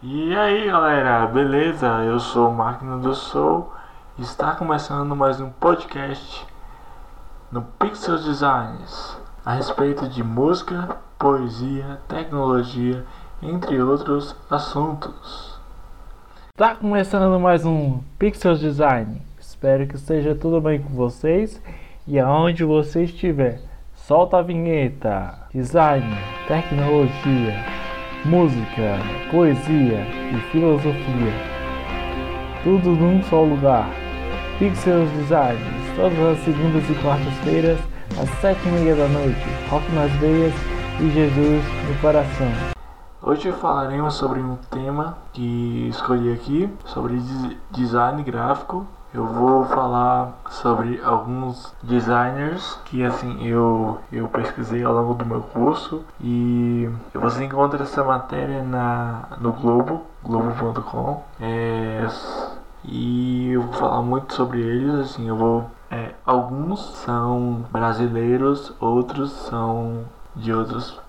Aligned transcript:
E 0.00 0.32
aí 0.36 0.66
galera, 0.66 1.26
beleza? 1.26 1.88
Eu 2.04 2.20
sou 2.20 2.50
o 2.50 2.54
Máquina 2.54 2.98
do 2.98 3.12
Soul. 3.16 3.72
Está 4.16 4.54
começando 4.54 5.16
mais 5.16 5.40
um 5.40 5.50
podcast 5.50 6.46
no 7.50 7.62
Pixel 7.62 8.16
Designs 8.16 9.18
a 9.44 9.54
respeito 9.54 10.08
de 10.08 10.22
música, 10.22 10.98
poesia, 11.18 11.98
tecnologia, 12.06 13.04
entre 13.42 13.82
outros 13.82 14.36
assuntos. 14.48 15.58
Está 16.50 16.76
começando 16.76 17.40
mais 17.40 17.64
um 17.64 17.98
Pixel 18.20 18.54
Design. 18.54 19.20
Espero 19.40 19.84
que 19.84 19.96
esteja 19.96 20.32
tudo 20.32 20.60
bem 20.60 20.80
com 20.80 20.90
vocês 20.90 21.60
e 22.06 22.20
aonde 22.20 22.62
você 22.62 23.02
estiver. 23.02 23.60
Solta 23.96 24.36
a 24.36 24.42
vinheta. 24.42 25.48
Design, 25.52 26.06
tecnologia, 26.46 27.77
música, 28.24 28.98
poesia 29.30 30.06
e 30.32 30.40
filosofia. 30.50 31.32
Tudo 32.64 32.90
num 32.90 33.22
só 33.24 33.42
lugar. 33.42 33.88
Pixels 34.58 35.08
Designs, 35.10 35.60
todas 35.94 36.18
as 36.18 36.44
segundas 36.44 36.82
e 36.90 36.94
quartas-feiras, 37.02 37.78
às 38.20 38.28
sete 38.40 38.60
e 38.66 38.72
meia 38.72 38.96
da 38.96 39.08
noite. 39.08 39.46
Rock 39.70 39.90
nas 39.92 40.10
veias 40.12 40.54
e 41.00 41.10
Jesus 41.10 41.64
no 41.88 42.00
coração. 42.00 42.52
Hoje 43.22 43.52
falaremos 43.52 44.14
sobre 44.14 44.40
um 44.40 44.56
tema 44.70 45.18
que 45.32 45.88
escolhi 45.88 46.32
aqui, 46.32 46.68
sobre 46.84 47.20
design 47.70 48.22
gráfico 48.22 48.86
eu 49.12 49.26
vou 49.26 49.64
falar 49.66 50.38
sobre 50.50 51.00
alguns 51.02 51.74
designers 51.82 52.78
que 52.84 53.02
assim 53.02 53.46
eu, 53.46 53.98
eu 54.12 54.28
pesquisei 54.28 54.84
ao 54.84 54.92
longo 54.92 55.14
do 55.14 55.24
meu 55.24 55.40
curso 55.40 56.04
e 56.20 56.88
você 57.14 57.44
encontra 57.44 57.82
essa 57.82 58.04
matéria 58.04 58.62
na, 58.62 59.22
no 59.40 59.52
Globo, 59.52 60.02
globo.com. 60.22 61.22
É, 61.40 62.06
e 62.84 63.50
eu 63.52 63.62
vou 63.62 63.72
falar 63.72 64.02
muito 64.02 64.34
sobre 64.34 64.60
eles, 64.60 64.94
assim, 64.94 65.28
eu 65.28 65.36
vou. 65.36 65.70
É, 65.90 66.12
alguns 66.24 66.80
são 66.96 67.64
brasileiros, 67.72 68.72
outros 68.78 69.32
são 69.32 70.04
de 70.36 70.52
outros 70.52 71.00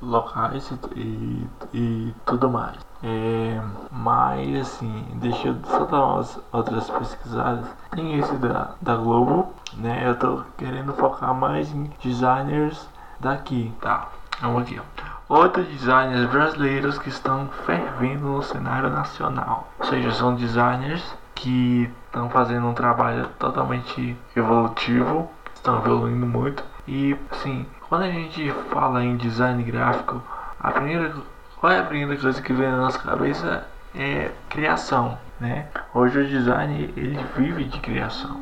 locais 0.00 0.70
e, 0.94 1.00
e, 1.00 1.48
e 1.74 2.14
tudo 2.24 2.50
mais. 2.50 2.76
É, 3.02 3.60
mas 3.90 4.60
assim, 4.60 5.06
deixa 5.14 5.48
eu 5.48 5.56
só 5.64 5.84
dar 5.84 6.04
umas 6.04 6.40
outras 6.52 6.88
pesquisadas. 6.90 7.66
Tem 7.90 8.18
esse 8.18 8.34
da, 8.36 8.74
da 8.80 8.96
Globo, 8.96 9.52
né? 9.74 10.02
Eu 10.06 10.16
tô 10.16 10.44
querendo 10.56 10.92
focar 10.92 11.34
mais 11.34 11.72
em 11.72 11.90
designers 12.02 12.88
daqui. 13.18 13.72
Tá, 13.80 14.08
vamos 14.40 14.62
aqui, 14.62 14.80
ó. 14.80 15.12
Outros 15.28 15.66
designers 15.66 16.28
brasileiros 16.30 16.98
que 16.98 17.08
estão 17.08 17.48
fervendo 17.64 18.26
no 18.26 18.42
cenário 18.42 18.90
nacional. 18.90 19.68
Ou 19.80 19.86
seja, 19.86 20.12
são 20.12 20.34
designers 20.34 21.02
que 21.34 21.90
estão 22.06 22.28
fazendo 22.28 22.66
um 22.66 22.74
trabalho 22.74 23.26
totalmente 23.38 24.16
evolutivo, 24.36 25.30
estão 25.54 25.78
evoluindo 25.78 26.26
muito. 26.26 26.62
E 26.86 27.16
assim, 27.30 27.66
quando 27.92 28.04
a 28.04 28.10
gente 28.10 28.50
fala 28.70 29.04
em 29.04 29.18
design 29.18 29.62
gráfico, 29.64 30.22
a 30.58 30.70
primeira, 30.70 31.12
qual 31.60 31.70
é 31.74 31.78
a 31.78 31.84
primeira 31.84 32.18
coisa 32.18 32.40
que 32.40 32.50
vem 32.50 32.66
na 32.66 32.78
nossa 32.78 32.98
cabeça 32.98 33.66
é 33.94 34.30
criação, 34.48 35.18
né? 35.38 35.66
Hoje 35.92 36.20
o 36.20 36.26
design 36.26 36.90
ele 36.96 37.22
vive 37.36 37.64
de 37.64 37.78
criação. 37.80 38.40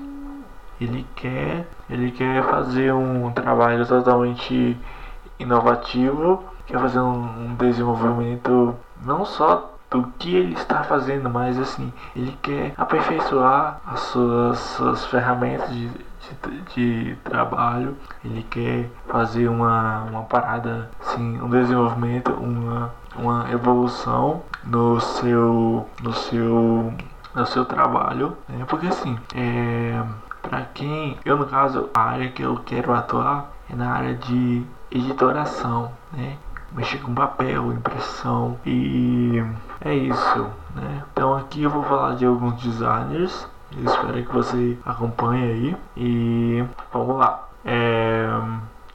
Ele 0.80 1.04
quer, 1.16 1.66
ele 1.90 2.12
quer 2.12 2.44
fazer 2.44 2.92
um 2.92 3.32
trabalho 3.32 3.84
totalmente 3.84 4.78
inovativo, 5.36 6.44
quer 6.64 6.78
fazer 6.78 7.00
um, 7.00 7.56
desenvolvimento 7.56 8.76
não 9.04 9.24
só 9.24 9.74
do 9.90 10.12
que 10.16 10.32
ele 10.32 10.54
está 10.54 10.84
fazendo, 10.84 11.28
mas 11.28 11.58
assim, 11.58 11.92
ele 12.14 12.38
quer 12.40 12.72
aperfeiçoar 12.76 13.80
as 13.84 13.98
suas, 13.98 14.60
suas 14.60 15.06
ferramentas 15.06 15.74
de, 15.74 15.90
de, 16.20 16.60
de, 16.74 17.16
trabalho, 17.24 17.96
ele 18.24 18.42
quer 18.50 18.90
fazer 19.08 19.48
uma, 19.48 20.02
uma 20.02 20.22
parada, 20.22 20.90
assim, 21.00 21.40
um 21.40 21.48
desenvolvimento, 21.48 22.32
uma, 22.32 22.92
uma 23.16 23.50
evolução 23.50 24.42
no 24.64 25.00
seu, 25.00 25.88
no 26.02 26.12
seu, 26.12 26.94
no 27.34 27.46
seu 27.46 27.64
trabalho, 27.64 28.36
né? 28.48 28.64
porque 28.68 28.86
assim, 28.86 29.18
é, 29.34 30.02
para 30.42 30.62
quem, 30.74 31.16
eu 31.24 31.36
no 31.36 31.46
caso, 31.46 31.88
a 31.94 32.00
área 32.00 32.28
que 32.30 32.42
eu 32.42 32.56
quero 32.64 32.92
atuar 32.92 33.50
é 33.70 33.74
na 33.74 33.92
área 33.92 34.14
de 34.14 34.64
editoração, 34.90 35.92
né? 36.12 36.36
mexer 36.72 36.98
com 36.98 37.14
papel, 37.14 37.72
impressão 37.72 38.58
e 38.64 39.42
é 39.80 39.94
isso, 39.94 40.46
né? 40.74 41.02
Então 41.12 41.34
aqui 41.34 41.62
eu 41.62 41.70
vou 41.70 41.82
falar 41.82 42.14
de 42.14 42.24
alguns 42.24 42.60
designers. 42.62 43.48
Espero 43.78 44.24
que 44.24 44.32
você 44.32 44.78
acompanhe 44.84 45.42
aí 45.44 45.76
e 45.96 46.64
vamos 46.92 47.16
lá. 47.16 47.48
É, 47.64 48.26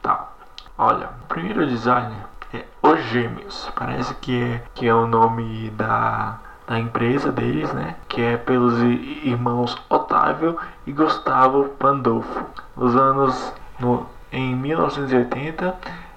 tá. 0.02 0.28
Olha, 0.76 1.08
o 1.24 1.26
primeiro 1.28 1.66
designer 1.66 2.26
é 2.52 2.64
Os 2.82 3.00
Gêmeos. 3.04 3.70
Parece 3.74 4.14
que 4.16 4.42
é 4.42 4.62
que 4.74 4.86
é 4.86 4.94
o 4.94 5.06
nome 5.06 5.70
da 5.70 6.38
da 6.66 6.78
empresa 6.78 7.30
deles, 7.30 7.72
né? 7.72 7.94
Que 8.08 8.20
é 8.20 8.36
pelos 8.36 8.80
irmãos 8.80 9.76
Otávio 9.88 10.58
e 10.86 10.92
Gustavo 10.92 11.68
Pandolfo. 11.78 12.44
Nos 12.76 12.96
anos 12.96 13.52
no, 13.78 14.06
em 14.32 14.54
1980 14.56 15.74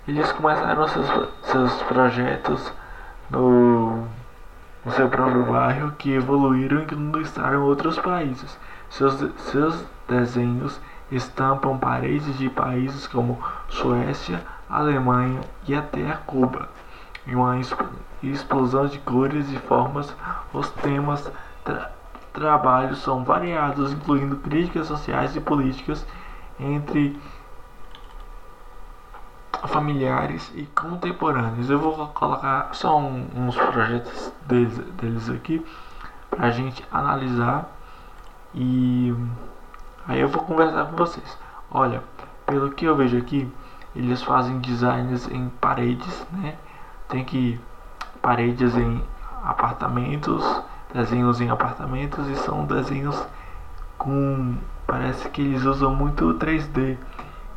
eles 0.07 0.31
começaram 0.31 0.87
seus, 0.87 1.07
seus 1.43 1.73
projetos 1.83 2.73
no, 3.29 4.07
no 4.85 4.91
seu 4.91 5.09
próprio 5.09 5.43
bairro 5.45 5.91
que 5.97 6.13
evoluíram 6.13 6.81
e 6.81 6.85
conquistaram 6.85 7.63
outros 7.63 7.97
países. 7.99 8.57
Seus, 8.89 9.13
seus 9.37 9.85
desenhos 10.07 10.79
estampam 11.11 11.77
paredes 11.77 12.37
de 12.37 12.49
países 12.49 13.07
como 13.07 13.41
Suécia, 13.67 14.41
Alemanha 14.69 15.41
e 15.67 15.75
até 15.75 16.17
Cuba. 16.25 16.69
Em 17.27 17.35
uma 17.35 17.59
explosão 18.23 18.87
de 18.87 18.99
cores 18.99 19.51
e 19.51 19.57
formas, 19.57 20.15
os 20.53 20.69
temas 20.71 21.31
tra 21.63 21.91
trabalhos 22.31 22.99
são 22.99 23.23
variados, 23.23 23.91
incluindo 23.91 24.37
críticas 24.37 24.87
sociais 24.87 25.35
e 25.35 25.41
políticas 25.41 26.05
entre 26.59 27.19
familiares 29.67 30.51
e 30.55 30.63
contemporâneos. 30.67 31.69
Eu 31.69 31.79
vou 31.79 32.07
colocar 32.07 32.69
só 32.73 32.99
um, 32.99 33.27
uns 33.35 33.55
projetos 33.55 34.33
deles, 34.45 34.77
deles 34.99 35.29
aqui 35.29 35.65
para 36.29 36.47
a 36.47 36.51
gente 36.51 36.85
analisar 36.91 37.69
e 38.53 39.13
aí 40.07 40.19
eu 40.19 40.27
vou 40.27 40.43
conversar 40.43 40.85
com 40.85 40.95
vocês. 40.95 41.37
Olha, 41.71 42.03
pelo 42.45 42.71
que 42.71 42.85
eu 42.85 42.95
vejo 42.95 43.17
aqui, 43.17 43.51
eles 43.95 44.21
fazem 44.23 44.59
designs 44.59 45.27
em 45.29 45.49
paredes, 45.61 46.25
né? 46.31 46.55
Tem 47.07 47.23
que 47.23 47.59
paredes 48.21 48.75
em 48.75 49.03
apartamentos, 49.43 50.43
desenhos 50.93 51.41
em 51.41 51.49
apartamentos 51.49 52.27
e 52.27 52.35
são 52.35 52.65
desenhos 52.65 53.25
com 53.97 54.55
parece 54.87 55.29
que 55.29 55.41
eles 55.41 55.63
usam 55.65 55.93
muito 55.93 56.33
3D 56.35 56.97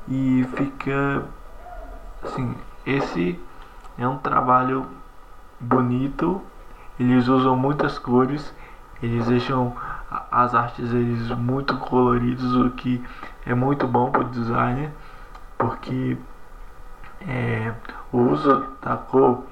e 0.09 0.47
fica 0.55 1.25
assim, 2.23 2.55
esse 2.87 3.39
é 3.99 4.07
um 4.07 4.19
trabalho 4.19 4.87
bonito. 5.61 6.41
Eles 6.99 7.29
usam 7.29 7.57
muitas 7.57 7.99
cores, 7.99 8.55
eles 9.03 9.27
deixam 9.27 9.75
as 10.31 10.55
artes 10.55 10.93
eles 10.93 11.29
muito 11.31 11.77
coloridos, 11.79 12.55
o 12.55 12.71
que 12.71 13.03
é 13.47 13.55
muito 13.55 13.87
bom 13.87 14.11
para 14.11 14.23
o 14.23 14.31
designer, 14.31 14.91
porque 15.57 16.17
é, 17.27 17.73
o 18.13 18.19
uso 18.19 18.67
da 18.83 18.97
cor 18.97 19.45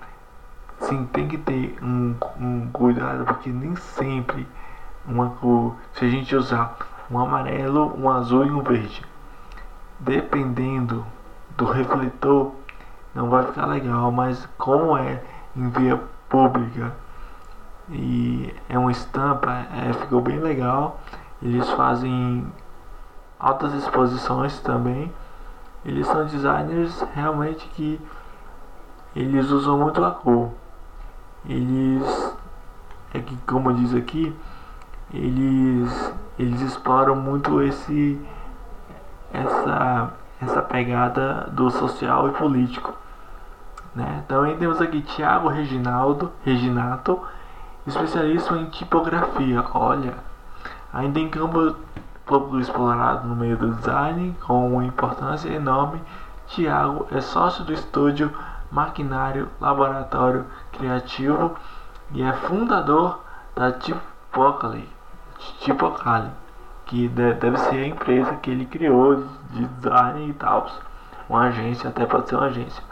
sim 0.80 1.06
tem 1.06 1.28
que 1.28 1.38
ter 1.38 1.78
um, 1.82 2.14
um 2.38 2.70
cuidado, 2.72 3.24
porque 3.24 3.50
nem 3.50 3.74
sempre 3.76 4.46
uma 5.06 5.30
cor, 5.30 5.76
se 5.94 6.04
a 6.04 6.08
gente 6.08 6.34
usar 6.36 6.76
um 7.10 7.18
amarelo, 7.18 7.94
um 7.98 8.08
azul 8.10 8.46
e 8.46 8.50
um 8.50 8.62
verde, 8.62 9.04
dependendo 9.98 11.04
do 11.56 11.64
refletor, 11.64 12.52
não 13.14 13.28
vai 13.28 13.44
ficar 13.46 13.66
legal, 13.66 14.10
mas 14.10 14.48
como 14.56 14.96
é 14.96 15.22
em 15.56 15.68
via 15.70 16.00
pública 16.28 16.92
e 17.88 18.54
é 18.68 18.78
uma 18.78 18.92
estampa, 18.92 19.66
é, 19.72 19.92
ficou 19.92 20.20
bem 20.20 20.38
legal. 20.38 21.00
Eles 21.42 21.68
fazem 21.70 22.46
altas 23.38 23.74
exposições 23.74 24.60
também. 24.60 25.12
Eles 25.84 26.06
são 26.06 26.26
designers 26.26 27.04
realmente 27.14 27.66
que 27.68 28.00
eles 29.16 29.50
usam 29.50 29.78
muito 29.78 30.04
a 30.04 30.12
cor. 30.12 30.50
Eles 31.48 32.36
é 33.12 33.18
que 33.18 33.36
como 33.38 33.72
diz 33.72 33.94
aqui, 33.94 34.34
eles 35.12 36.14
eles 36.38 36.60
exploram 36.60 37.16
muito 37.16 37.60
esse 37.60 38.20
essa 39.32 40.12
essa 40.40 40.62
pegada 40.62 41.48
do 41.52 41.70
social 41.70 42.28
e 42.28 42.32
político. 42.32 42.94
Né? 43.94 44.24
Também 44.26 44.56
temos 44.56 44.80
aqui 44.80 45.02
Tiago 45.02 45.48
Reginaldo, 45.48 46.32
Reginato, 46.44 47.20
especialista 47.86 48.56
em 48.56 48.66
tipografia. 48.66 49.64
Olha, 49.74 50.14
ainda 50.92 51.18
em 51.18 51.28
campo 51.28 51.76
pouco 52.24 52.58
explorado 52.58 53.26
no 53.26 53.34
meio 53.34 53.56
do 53.56 53.74
design, 53.74 54.36
com 54.46 54.74
uma 54.74 54.84
importância 54.84 55.48
enorme, 55.48 56.00
Tiago 56.46 57.06
é 57.10 57.20
sócio 57.20 57.64
do 57.64 57.72
estúdio 57.72 58.32
Maquinário 58.70 59.48
Laboratório 59.60 60.46
Criativo 60.72 61.56
e 62.12 62.22
é 62.22 62.32
fundador 62.32 63.20
da 63.54 63.72
Tipocali, 63.72 64.88
Tipocali 65.60 66.30
que 66.90 67.06
deve 67.06 67.56
ser 67.56 67.76
a 67.76 67.86
empresa 67.86 68.34
que 68.42 68.50
ele 68.50 68.66
criou 68.66 69.24
de 69.50 69.64
design 69.64 70.28
e 70.28 70.32
tal, 70.32 70.68
uma 71.28 71.42
agência, 71.42 71.88
até 71.88 72.04
pode 72.04 72.28
ser 72.28 72.34
uma 72.34 72.46
agência. 72.46 72.82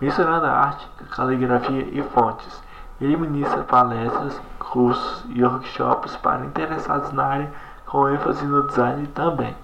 Misturando 0.00 0.46
arte, 0.46 0.88
caligrafia 1.14 1.82
e 1.92 2.02
fontes, 2.02 2.62
ele 2.98 3.18
ministra 3.18 3.62
palestras, 3.64 4.40
cursos 4.58 5.26
e 5.28 5.44
workshops 5.44 6.16
para 6.16 6.46
interessados 6.46 7.12
na 7.12 7.26
área 7.26 7.52
com 7.84 8.08
ênfase 8.08 8.46
no 8.46 8.66
design 8.66 9.06
também. 9.08 9.54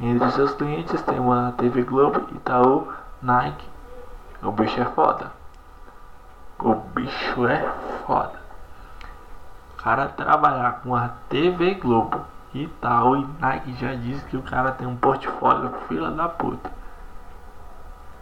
Entre 0.00 0.30
seus 0.30 0.54
clientes 0.54 1.02
temos 1.02 1.36
a 1.36 1.52
TV 1.52 1.82
Globo, 1.82 2.26
Itaú, 2.34 2.88
Nike. 3.20 3.68
O 4.42 4.50
bicho 4.52 4.80
é 4.80 4.86
foda. 4.86 5.30
O 6.58 6.74
bicho 6.74 7.46
é 7.46 7.62
foda. 8.06 8.40
O 9.74 9.82
cara 9.82 10.08
trabalhar 10.08 10.80
com 10.82 10.96
a 10.96 11.10
TV 11.28 11.74
Globo, 11.74 12.32
Itaú 12.54 13.16
e 13.16 13.28
Nike 13.40 13.74
já 13.74 13.94
disse 13.94 14.24
que 14.26 14.36
o 14.36 14.42
cara 14.42 14.72
tem 14.72 14.86
um 14.86 14.96
portfólio 14.96 15.72
fila 15.88 16.10
da 16.10 16.28
puta. 16.28 16.70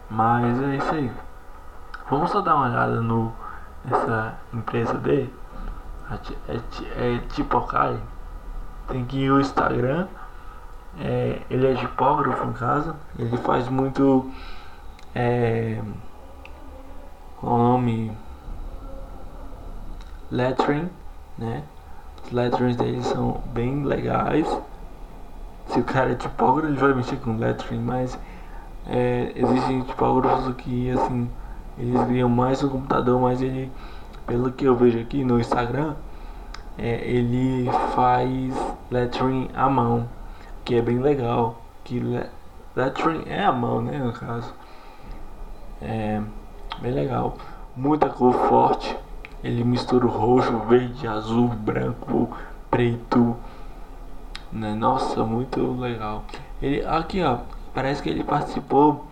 Mas 0.09 0.61
é 0.61 0.75
isso 0.77 0.93
aí. 0.93 1.11
Vamos 2.09 2.31
só 2.31 2.41
dar 2.41 2.55
uma 2.55 2.67
olhada 2.67 3.01
no 3.01 3.33
nessa 3.85 4.35
empresa 4.53 4.93
dele. 4.95 5.33
É, 6.09 6.53
é, 6.53 7.15
é 7.15 7.17
tipo 7.29 7.61
Kai. 7.61 7.99
Tem 8.87 9.05
que 9.05 9.29
o 9.29 9.39
Instagram. 9.39 10.07
É, 10.99 11.41
ele 11.49 11.71
é 11.71 11.75
tipógrafo 11.75 12.45
em 12.45 12.53
casa. 12.53 12.95
Ele 13.17 13.37
faz 13.37 13.67
muito. 13.69 14.29
É, 15.15 15.81
qual 17.39 17.53
o 17.53 17.57
nome? 17.57 18.15
Lettering, 20.29 20.89
né? 21.37 21.63
Os 22.31 22.35
letterings 22.35 22.77
dele 22.77 23.03
são 23.03 23.41
bem 23.53 23.83
legais. 23.83 24.47
Se 25.67 25.81
o 25.81 25.83
cara 25.83 26.13
é 26.13 26.15
tipógrafo, 26.15 26.69
ele 26.69 26.77
vai 26.77 26.93
mexer 26.93 27.17
com 27.17 27.35
lettering, 27.35 27.81
mas 27.81 28.17
é, 28.87 29.33
existem 29.35 29.81
tipógrafos 29.81 30.55
que 30.55 30.91
assim 30.91 31.29
eles 31.77 32.01
criam 32.05 32.29
mais 32.29 32.61
no 32.61 32.69
computador, 32.69 33.19
mas 33.19 33.41
ele, 33.41 33.69
pelo 34.25 34.49
que 34.49 34.63
eu 34.63 34.77
vejo 34.77 34.97
aqui 34.97 35.25
no 35.25 35.41
Instagram, 35.41 35.95
é, 36.77 37.01
ele 37.05 37.69
faz 37.93 38.77
lettering 38.89 39.49
à 39.53 39.69
mão, 39.69 40.07
que 40.63 40.75
é 40.75 40.81
bem 40.81 40.99
legal. 40.99 41.61
Que 41.83 41.99
le 41.99 42.27
lettering 42.77 43.23
é 43.27 43.43
à 43.43 43.51
mão, 43.51 43.81
né, 43.81 43.97
no 43.97 44.13
caso. 44.13 44.53
É 45.81 46.21
bem 46.81 46.93
legal. 46.93 47.35
Muita 47.75 48.07
cor 48.07 48.33
forte. 48.47 48.97
Ele 49.43 49.63
mistura 49.63 50.05
o 50.05 50.09
roxo, 50.09 50.57
verde, 50.67 51.07
azul, 51.07 51.47
branco, 51.47 52.29
preto. 52.69 53.35
Né? 54.51 54.73
Nossa, 54.75 55.23
muito 55.23 55.79
legal. 55.79 56.23
Ele 56.61 56.85
aqui, 56.85 57.23
ó, 57.23 57.39
parece 57.73 58.03
que 58.03 58.09
ele 58.09 58.23
participou 58.23 59.07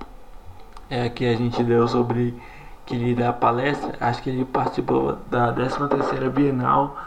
é 0.89 1.07
que 1.09 1.25
a 1.25 1.35
gente 1.35 1.63
deu 1.63 1.87
sobre 1.87 2.39
que 2.85 2.95
ele 2.95 3.13
dá 3.13 3.31
palestra, 3.31 3.95
acho 3.99 4.23
que 4.23 4.29
ele 4.31 4.43
participou 4.43 5.15
da 5.29 5.53
13 5.53 5.87
terceira 5.87 6.29
Bienal 6.29 6.97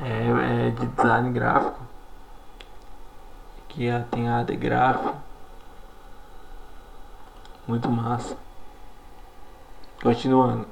é, 0.00 0.66
é 0.66 0.70
de 0.70 0.86
design 0.86 1.32
gráfico 1.32 1.80
que 3.70 3.88
tem 4.10 4.28
a 4.28 4.42
de 4.42 4.56
muito 7.66 7.88
massa 7.90 8.36
continuando. 10.02 10.66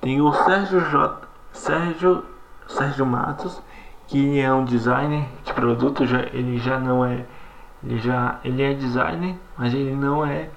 Tem 0.00 0.20
o 0.20 0.32
Sérgio 0.32 0.80
J 0.80 1.22
Sérgio 1.52 2.24
Sérgio 2.66 3.06
Matos 3.06 3.60
que 4.06 4.38
é 4.40 4.52
um 4.52 4.64
designer 4.64 5.26
de 5.44 5.52
produto 5.52 6.06
já, 6.06 6.20
ele 6.32 6.58
já 6.58 6.78
não 6.78 7.04
é 7.04 7.24
ele 7.82 7.98
já 7.98 8.38
ele 8.44 8.62
é 8.62 8.74
designer 8.74 9.36
mas 9.58 9.74
ele 9.74 9.94
não 9.94 10.24
é 10.24 10.48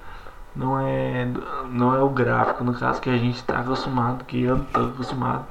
não 0.54 0.78
é 0.78 1.26
não 1.68 1.94
é 1.94 2.02
o 2.02 2.08
gráfico 2.08 2.62
no 2.62 2.74
caso 2.74 3.00
que 3.00 3.10
a 3.10 3.16
gente 3.16 3.36
está 3.36 3.60
acostumado 3.60 4.24
que 4.24 4.42
eu 4.42 4.58
estou 4.58 4.88
acostumado. 4.88 5.46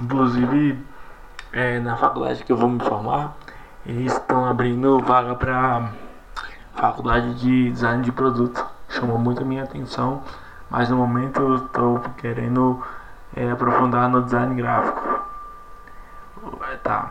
Inclusive 0.00 0.78
é, 1.52 1.80
na 1.80 1.96
faculdade 1.96 2.44
que 2.44 2.52
eu 2.52 2.56
vou 2.56 2.68
me 2.68 2.80
formar, 2.80 3.34
eles 3.86 4.12
estão 4.12 4.44
abrindo 4.44 4.98
vaga 5.00 5.34
para 5.34 5.90
faculdade 6.74 7.34
de 7.34 7.70
design 7.70 8.02
de 8.02 8.12
produto. 8.12 8.64
Chamou 8.88 9.18
muito 9.18 9.42
a 9.42 9.44
minha 9.44 9.64
atenção, 9.64 10.22
mas 10.70 10.88
no 10.88 10.96
momento 10.96 11.40
eu 11.40 11.56
estou 11.56 12.00
querendo 12.16 12.82
é, 13.34 13.50
aprofundar 13.50 14.08
no 14.08 14.22
design 14.22 14.54
gráfico. 14.54 15.20
Tá. 16.82 17.10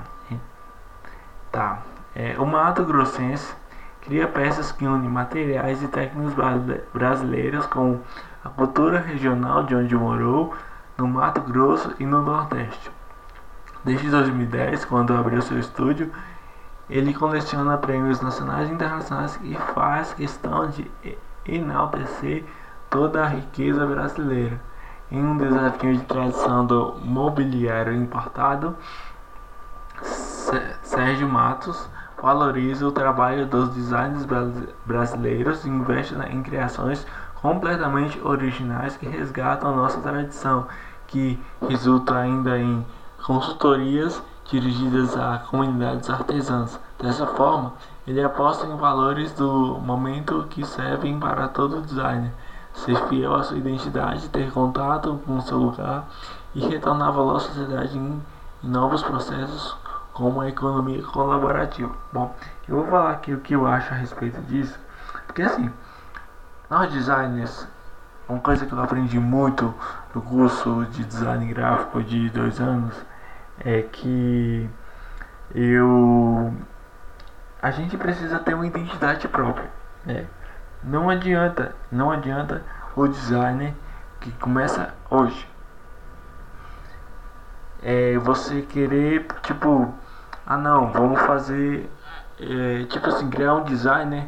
Tá. 1.51 1.79
É, 2.15 2.35
o 2.39 2.45
Mato 2.45 2.83
Grossense 2.83 3.53
cria 4.01 4.27
peças 4.27 4.71
que 4.71 4.85
unem 4.85 5.09
materiais 5.09 5.81
e 5.81 5.87
técnicas 5.87 6.33
brasileiras 6.93 7.65
com 7.65 7.99
a 8.43 8.49
cultura 8.49 8.99
regional 8.99 9.63
de 9.63 9.75
onde 9.75 9.95
morou, 9.95 10.53
no 10.97 11.07
Mato 11.07 11.41
Grosso 11.41 11.93
e 11.99 12.05
no 12.05 12.21
Nordeste. 12.21 12.91
Desde 13.83 14.09
2010, 14.09 14.85
quando 14.85 15.13
abriu 15.13 15.41
seu 15.41 15.59
estúdio, 15.59 16.11
ele 16.89 17.13
coleciona 17.13 17.77
prêmios 17.77 18.21
nacionais 18.21 18.69
e 18.69 18.73
internacionais 18.73 19.39
e 19.43 19.55
faz 19.73 20.13
questão 20.13 20.69
de 20.69 20.89
enaltecer 21.45 22.45
toda 22.89 23.23
a 23.23 23.27
riqueza 23.27 23.85
brasileira. 23.85 24.59
Em 25.11 25.23
um 25.23 25.37
desafio 25.37 25.95
de 25.95 26.03
tradição 26.03 26.65
do 26.65 26.95
mobiliário 27.03 27.93
importado, 27.93 28.75
Sérgio 30.81 31.27
Matos 31.27 31.89
valoriza 32.21 32.87
o 32.87 32.91
trabalho 32.91 33.45
dos 33.45 33.69
designers 33.69 34.25
brasileiros 34.85 35.63
e 35.65 35.69
investe 35.69 36.15
em 36.15 36.41
criações 36.41 37.05
completamente 37.41 38.19
originais 38.23 38.97
que 38.97 39.07
resgatam 39.07 39.71
a 39.71 39.75
nossa 39.75 39.99
tradição, 40.01 40.67
que 41.07 41.39
resulta 41.67 42.15
ainda 42.15 42.57
em 42.57 42.83
consultorias 43.23 44.21
dirigidas 44.45 45.15
a 45.15 45.39
comunidades 45.49 46.09
artesãs. 46.09 46.79
Dessa 46.99 47.27
forma, 47.27 47.73
ele 48.07 48.23
aposta 48.23 48.65
em 48.65 48.75
valores 48.77 49.31
do 49.33 49.79
momento 49.79 50.47
que 50.49 50.65
servem 50.65 51.19
para 51.19 51.47
todo 51.47 51.81
designer, 51.81 52.31
ser 52.75 52.95
fiel 53.07 53.33
à 53.33 53.43
sua 53.43 53.57
identidade, 53.57 54.29
ter 54.29 54.51
contato 54.51 55.19
com 55.25 55.39
seu 55.41 55.57
lugar 55.57 56.07
e 56.53 56.59
retornar 56.67 57.11
valor 57.11 57.37
à 57.37 57.39
sociedade 57.39 57.97
em, 57.97 58.21
em 58.63 58.67
novos 58.67 59.01
processos 59.01 59.77
como 60.13 60.41
a 60.41 60.47
economia 60.47 61.01
colaborativa. 61.03 61.93
Bom, 62.11 62.33
eu 62.67 62.75
vou 62.77 62.87
falar 62.87 63.11
aqui 63.11 63.33
o 63.33 63.39
que 63.39 63.53
eu 63.53 63.65
acho 63.67 63.93
a 63.93 63.97
respeito 63.97 64.41
disso, 64.43 64.79
porque 65.25 65.41
assim, 65.41 65.69
nós 66.69 66.91
designers, 66.91 67.67
uma 68.27 68.39
coisa 68.39 68.65
que 68.65 68.73
eu 68.73 68.81
aprendi 68.81 69.19
muito 69.19 69.73
no 70.13 70.21
curso 70.21 70.85
de 70.91 71.03
design 71.03 71.45
gráfico 71.53 72.01
de 72.03 72.29
dois 72.29 72.59
anos 72.59 72.95
é 73.59 73.81
que 73.81 74.69
eu 75.53 76.53
a 77.61 77.71
gente 77.71 77.97
precisa 77.97 78.39
ter 78.39 78.53
uma 78.53 78.67
identidade 78.67 79.27
própria. 79.27 79.69
Né? 80.05 80.27
Não 80.85 81.09
adianta, 81.09 81.75
não 81.91 82.11
adianta 82.11 82.63
o 82.95 83.07
designer 83.07 83.73
que 84.21 84.31
começa 84.33 84.93
hoje. 85.09 85.49
É 87.81 88.17
você 88.19 88.61
querer 88.61 89.25
tipo, 89.41 89.91
ah 90.45 90.57
não, 90.57 90.91
vamos 90.91 91.19
fazer 91.21 91.89
é, 92.39 92.83
tipo 92.85 93.07
assim, 93.07 93.29
criar 93.31 93.55
um 93.55 93.63
designer 93.63 94.27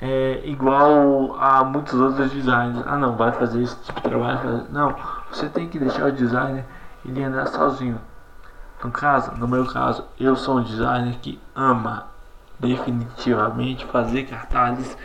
é, 0.00 0.40
igual 0.44 1.36
a 1.36 1.64
muitos 1.64 1.94
outros 1.94 2.30
designers. 2.30 2.86
Ah 2.86 2.96
não, 2.96 3.16
vai 3.16 3.32
fazer 3.32 3.60
esse 3.60 3.76
tipo 3.82 4.00
de 4.00 4.08
trabalho. 4.08 4.66
Não, 4.70 4.94
você 5.32 5.48
tem 5.48 5.68
que 5.68 5.80
deixar 5.80 6.06
o 6.06 6.12
designer 6.12 6.64
ele 7.04 7.24
andar 7.24 7.46
sozinho. 7.48 8.00
No 8.84 8.92
caso, 8.92 9.32
no 9.32 9.48
meu 9.48 9.66
caso, 9.66 10.04
eu 10.20 10.36
sou 10.36 10.58
um 10.58 10.62
designer 10.62 11.16
que 11.16 11.40
ama 11.56 12.06
definitivamente 12.58 13.84
fazer 13.86 14.24
cartazes 14.24 14.96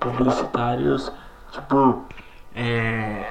publicitários, 0.00 1.12
tipo, 1.50 2.04
é, 2.54 3.26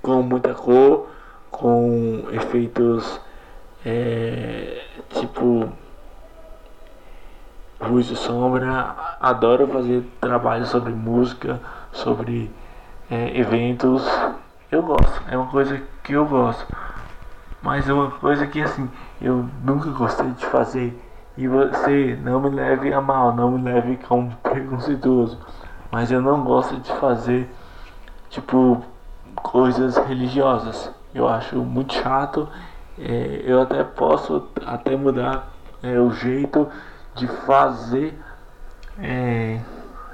com 0.00 0.22
muita 0.22 0.54
cor, 0.54 1.08
com 1.50 2.24
efeitos, 2.30 3.20
é, 3.84 4.82
tipo, 5.10 5.72
luz 7.80 8.10
e 8.10 8.16
sombra. 8.16 8.94
Adoro 9.20 9.66
fazer 9.66 10.04
trabalho 10.20 10.66
sobre 10.66 10.92
música, 10.92 11.60
sobre 11.92 12.50
é, 13.10 13.38
eventos 13.38 14.04
eu 14.68 14.82
gosto, 14.82 15.22
é 15.28 15.36
uma 15.38 15.46
coisa 15.46 15.80
que 16.02 16.12
eu 16.12 16.26
gosto. 16.26 16.66
Mas 17.62 17.88
é 17.88 17.92
uma 17.92 18.10
coisa 18.10 18.48
que 18.48 18.60
assim, 18.60 18.90
eu 19.20 19.48
nunca 19.62 19.90
gostei 19.90 20.28
de 20.32 20.44
fazer. 20.46 21.00
E 21.36 21.46
você 21.46 22.18
não 22.22 22.40
me 22.40 22.50
leve 22.50 22.92
a 22.92 23.00
mal, 23.00 23.34
não 23.34 23.50
me 23.52 23.62
leve 23.62 23.98
como 24.08 24.34
preconceituoso. 24.42 25.38
Mas 25.90 26.10
eu 26.10 26.20
não 26.20 26.42
gosto 26.42 26.76
de 26.78 26.90
fazer 26.94 27.48
tipo 28.30 28.82
coisas 29.34 29.96
religiosas. 29.96 30.90
Eu 31.14 31.28
acho 31.28 31.56
muito 31.58 31.94
chato. 31.94 32.48
É, 32.98 33.42
eu 33.44 33.60
até 33.60 33.84
posso 33.84 34.48
até 34.64 34.96
mudar 34.96 35.48
é, 35.82 36.00
o 36.00 36.10
jeito 36.12 36.66
de 37.14 37.26
fazer 37.26 38.18
é, 38.98 39.60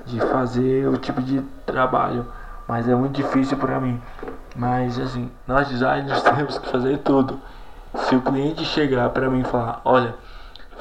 de 0.05 0.21
fazer 0.21 0.88
o 0.88 0.97
tipo 0.99 1.23
de 1.23 1.41
trabalho, 1.64 2.26
mas 2.67 2.88
é 2.88 2.95
muito 2.95 3.14
difícil 3.14 3.57
para 3.57 3.81
mim. 3.81 4.00
Mas 4.55 4.99
assim, 4.99 5.31
nós 5.47 5.69
designers 5.69 6.23
temos 6.23 6.59
que 6.59 6.69
fazer 6.69 6.99
tudo. 6.99 7.41
Se 7.95 8.17
o 8.17 8.23
cliente 8.23 8.64
chegar 8.64 9.11
para 9.11 9.29
mim 9.29 9.41
e 9.41 9.45
falar, 9.45 9.81
olha, 9.85 10.14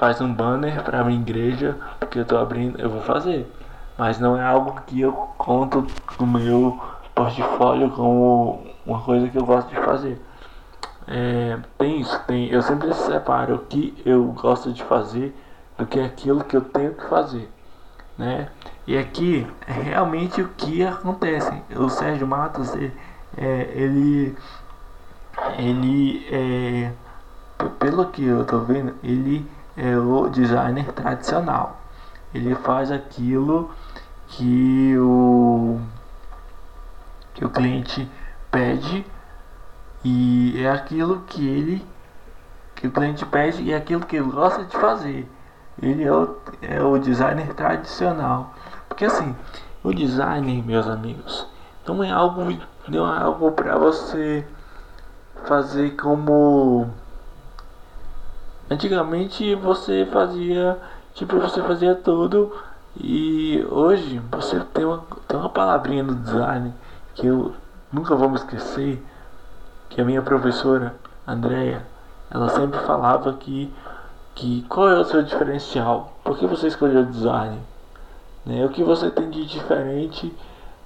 faz 0.02 0.20
um 0.20 0.34
banner 0.34 0.82
para 0.84 1.04
minha 1.04 1.22
igreja, 1.22 1.78
porque 2.00 2.18
eu 2.18 2.26
tô 2.26 2.36
abrindo, 2.36 2.82
eu 2.82 2.90
vou 2.90 3.02
fazer. 3.04 3.48
Mas 3.96 4.20
não 4.20 4.36
é 4.36 4.44
algo 4.44 4.82
que 4.88 5.00
eu 5.00 5.14
conto 5.38 5.86
no 6.20 6.26
meu 6.26 6.82
portfólio 7.14 7.92
como 7.92 8.66
uma 8.84 9.00
coisa 9.02 9.30
que 9.30 9.38
eu 9.38 9.46
gosto 9.46 9.70
de 9.70 9.76
fazer. 9.76 10.20
É, 11.08 11.60
tem 11.78 12.02
isso, 12.02 12.20
tem. 12.26 12.50
Eu 12.50 12.64
sempre 12.64 12.92
separo 12.96 13.54
o 13.54 13.60
que 13.60 13.96
eu 14.04 14.24
gosto 14.32 14.74
de 14.74 14.84
fazer 14.86 15.36
do 15.78 15.86
que 15.86 16.00
aquilo 16.00 16.44
que 16.46 16.58
eu 16.58 16.62
tenho 16.62 16.96
que 16.96 17.08
fazer, 17.08 17.48
né? 18.18 18.50
E 18.88 18.98
aqui 18.98 19.46
é 19.68 19.72
realmente 19.72 20.42
o 20.42 20.48
que 20.48 20.84
acontece. 20.84 21.62
O 21.76 21.90
Sérgio 21.90 22.26
Matos, 22.26 22.74
ele, 22.74 22.92
é, 23.38 23.72
ele, 23.76 24.36
ele 25.60 26.28
é, 26.32 26.92
pelo 27.78 28.08
que 28.08 28.26
eu 28.26 28.44
tô 28.46 28.62
vendo, 28.62 28.96
ele 29.04 29.46
é 29.76 29.96
o 29.98 30.30
designer 30.30 30.92
tradicional. 30.94 31.80
Ele 32.34 32.56
faz 32.56 32.92
aquilo 32.92 33.72
que 34.28 34.98
o 34.98 35.80
que 37.34 37.46
o 37.46 37.50
cliente 37.50 38.10
pede 38.50 39.06
e 40.04 40.62
é 40.64 40.70
aquilo 40.70 41.22
que 41.28 41.48
ele 41.48 41.86
que 42.76 42.88
o 42.88 42.92
cliente 42.92 43.26
pede 43.26 43.62
e 43.62 43.72
é 43.72 43.78
aquilo 43.78 44.06
que 44.06 44.16
ele 44.16 44.32
gosta 44.32 44.64
de 44.64 44.76
fazer. 44.78 45.30
Ele 45.82 46.04
é 46.04 46.12
o, 46.12 46.38
é 46.62 46.82
o 46.82 46.98
designer 46.98 47.54
tradicional. 47.54 48.54
Porque 48.88 49.06
assim, 49.06 49.36
o 49.84 49.94
design, 49.94 50.62
meus 50.64 50.88
amigos, 50.88 51.48
não 51.88 52.04
é 52.04 52.12
algo, 52.12 52.42
não 52.88 53.14
é 53.14 53.22
algo 53.22 53.52
para 53.52 53.78
você 53.78 54.46
fazer 55.46 55.92
como 55.96 56.90
antigamente 58.72 59.54
você 59.56 60.06
fazia, 60.06 60.78
tipo, 61.14 61.38
você 61.38 61.62
fazia 61.62 61.94
tudo 61.94 62.54
e 62.98 63.66
hoje 63.70 64.20
você 64.32 64.62
tem 64.74 64.86
uma, 64.86 65.04
tem 65.28 65.38
uma 65.38 65.50
palavrinha 65.50 66.04
no 66.04 66.16
design 66.16 66.74
que 67.14 67.28
eu 67.28 67.54
nunca 67.92 68.16
vou 68.16 68.30
me 68.30 68.36
esquecer, 68.36 69.04
que 69.90 70.00
a 70.00 70.06
minha 70.06 70.22
professora, 70.22 70.96
Andrea, 71.28 71.86
ela 72.30 72.48
sempre 72.48 72.80
falava 72.80 73.34
que, 73.34 73.74
que 74.34 74.62
qual 74.70 74.90
é 74.90 75.00
o 75.00 75.04
seu 75.04 75.22
diferencial? 75.22 76.14
Por 76.24 76.38
que 76.38 76.48
você 76.48 76.68
escolheu 76.68 77.06
design? 77.06 77.60
Né? 78.46 78.66
O 78.66 78.70
que 78.70 78.84
você 78.86 79.12
tem 79.12 79.30
de 79.30 79.46
diferente 79.46 80.34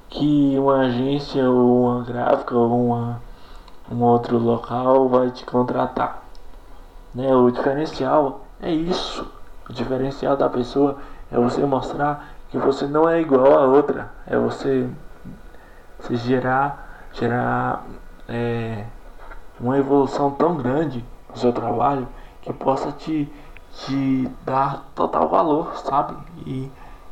que 0.09 0.57
uma 0.57 0.87
agência 0.87 1.47
ou 1.47 1.83
uma 1.83 2.03
gráfica 2.03 2.55
ou 2.55 2.87
uma, 2.87 3.21
um 3.91 4.01
outro 4.01 4.39
local 4.39 5.07
vai 5.07 5.29
te 5.29 5.45
contratar? 5.45 6.24
Né? 7.15 7.33
O 7.33 7.49
diferencial 7.49 8.45
é 8.61 8.71
isso. 8.71 9.25
O 9.67 9.73
diferencial 9.73 10.37
da 10.37 10.47
pessoa 10.49 10.97
é 11.31 11.37
você 11.37 11.65
mostrar 11.65 12.27
que 12.51 12.57
você 12.59 12.85
não 12.85 13.09
é 13.09 13.19
igual 13.19 13.57
a 13.57 13.65
outra. 13.65 14.11
É 14.27 14.37
você, 14.37 14.87
você 15.99 16.15
gerar, 16.17 17.07
gerar 17.13 17.83
é, 18.29 18.85
uma 19.59 19.77
evolução 19.77 20.29
tão 20.31 20.57
grande 20.57 21.03
no 21.29 21.37
seu 21.37 21.51
trabalho 21.51 22.07
que 22.41 22.53
possa 22.53 22.91
te, 22.91 23.31
te 23.71 24.29
dar 24.45 24.85
total 24.93 25.27
valor, 25.27 25.75
sabe? 25.77 26.15
E 26.45 26.69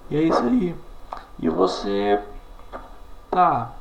e 0.09 0.15
é 0.17 0.21
isso 0.21 0.43
aí. 0.43 0.75
E 1.39 1.49
você. 1.49 2.21
Tá. 3.31 3.71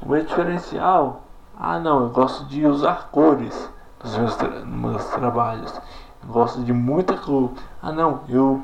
O 0.00 0.08
meu 0.08 0.24
diferencial. 0.24 1.22
Ah 1.54 1.78
não, 1.78 2.04
eu 2.04 2.08
gosto 2.08 2.46
de 2.46 2.66
usar 2.66 3.10
cores 3.12 3.70
nos 4.04 4.16
meus, 4.16 4.64
meus 4.64 5.04
trabalhos. 5.06 5.80
Eu 6.22 6.32
gosto 6.32 6.62
de 6.62 6.72
muita 6.72 7.16
cor. 7.16 7.52
Ah 7.82 7.92
não, 7.92 8.20
eu, 8.28 8.62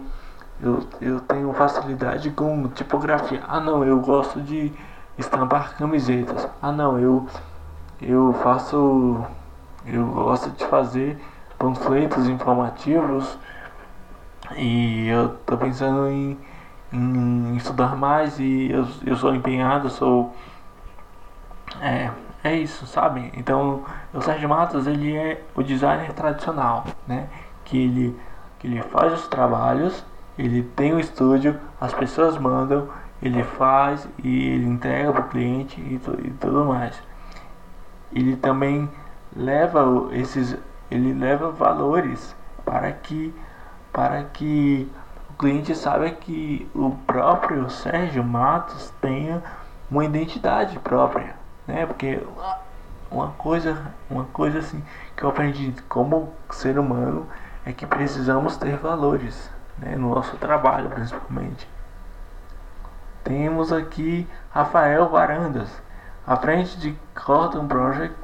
eu, 0.62 0.86
eu 1.00 1.20
tenho 1.20 1.52
facilidade 1.52 2.30
com 2.30 2.68
tipografia. 2.68 3.42
Ah 3.48 3.60
não, 3.60 3.84
eu 3.84 3.98
gosto 4.00 4.40
de 4.40 4.72
estampar 5.18 5.76
camisetas. 5.76 6.48
Ah 6.62 6.70
não, 6.70 6.98
eu, 6.98 7.26
eu 8.00 8.32
faço. 8.42 9.24
Eu 9.86 10.06
gosto 10.06 10.50
de 10.50 10.64
fazer 10.66 11.18
panfletos 11.58 12.28
informativos. 12.28 13.38
E 14.56 15.08
eu 15.08 15.30
tô 15.46 15.56
pensando 15.56 16.08
em 16.08 16.38
em 16.92 17.56
estudar 17.56 17.96
mais 17.96 18.38
e 18.38 18.70
eu, 18.70 18.86
eu 19.06 19.16
sou 19.16 19.34
empenhado, 19.34 19.88
sou. 19.88 20.34
É, 21.80 22.10
é 22.42 22.54
isso, 22.54 22.86
sabe? 22.86 23.30
Então, 23.36 23.84
o 24.12 24.20
Sérgio 24.20 24.48
Matos, 24.48 24.86
ele 24.86 25.16
é 25.16 25.42
o 25.54 25.62
designer 25.62 26.12
tradicional, 26.12 26.84
né? 27.06 27.28
Que 27.64 27.78
ele, 27.78 28.20
que 28.58 28.66
ele 28.66 28.82
faz 28.82 29.12
os 29.12 29.28
trabalhos, 29.28 30.04
ele 30.38 30.62
tem 30.62 30.94
o 30.94 31.00
estúdio, 31.00 31.58
as 31.80 31.92
pessoas 31.92 32.38
mandam, 32.38 32.88
ele 33.22 33.42
faz 33.42 34.08
e 34.22 34.48
ele 34.48 34.66
entrega 34.66 35.12
para 35.12 35.20
o 35.22 35.28
cliente 35.28 35.80
e, 35.80 35.94
e 35.94 36.30
tudo 36.40 36.64
mais. 36.64 37.00
Ele 38.12 38.36
também 38.36 38.88
leva 39.36 40.08
esses, 40.12 40.56
ele 40.90 41.12
leva 41.12 41.50
valores 41.50 42.34
para 42.64 42.90
que, 42.92 43.34
para 43.92 44.24
que 44.24 44.90
cliente 45.40 45.74
sabe 45.74 46.10
que 46.10 46.70
o 46.74 46.90
próprio 47.06 47.70
Sérgio 47.70 48.22
Matos 48.22 48.92
tenha 49.00 49.42
uma 49.90 50.04
identidade 50.04 50.78
própria, 50.80 51.34
né? 51.70 51.86
Porque 51.86 52.22
uma 53.10 53.28
coisa, 53.32 53.92
uma 54.10 54.24
coisa 54.24 54.58
assim 54.58 54.82
que 55.16 55.22
eu 55.22 55.28
aprendi 55.28 55.74
como 55.88 56.32
ser 56.50 56.78
humano 56.78 57.26
é 57.64 57.72
que 57.72 57.86
precisamos 57.86 58.56
ter 58.56 58.76
valores, 58.76 59.50
né? 59.78 59.96
No 59.96 60.14
nosso 60.14 60.36
trabalho, 60.36 60.90
principalmente. 60.90 61.68
Temos 63.24 63.72
aqui 63.72 64.28
Rafael 64.50 65.08
Varandas, 65.08 65.70
à 66.26 66.36
frente 66.36 66.78
de 66.78 66.96
Cotton 67.14 67.66
Project, 67.66 68.14